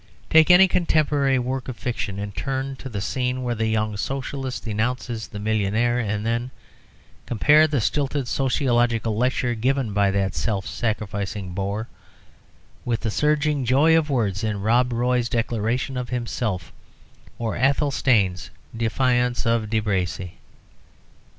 Take 0.31 0.49
any 0.49 0.67
contemporary 0.67 1.37
work 1.37 1.67
of 1.67 1.77
fiction 1.77 2.17
and 2.17 2.33
turn 2.35 2.75
to 2.77 2.89
the 2.89 3.01
scene 3.01 3.43
where 3.43 3.53
the 3.53 3.67
young 3.67 3.95
Socialist 3.97 4.65
denounces 4.65 5.27
the 5.27 5.37
millionaire, 5.37 5.99
and 5.99 6.25
then 6.25 6.49
compare 7.27 7.67
the 7.67 7.79
stilted 7.79 8.27
sociological 8.27 9.15
lecture 9.15 9.53
given 9.53 9.93
by 9.93 10.09
that 10.09 10.33
self 10.33 10.65
sacrificing 10.65 11.53
bore 11.53 11.87
with 12.83 13.01
the 13.01 13.11
surging 13.11 13.63
joy 13.63 13.95
of 13.95 14.09
words 14.09 14.43
in 14.43 14.59
Rob 14.61 14.91
Roy's 14.91 15.29
declaration 15.29 15.97
of 15.97 16.09
himself, 16.09 16.73
or 17.37 17.55
Athelstane's 17.55 18.49
defiance 18.75 19.45
of 19.45 19.69
De 19.69 19.79
Bracy. 19.79 20.39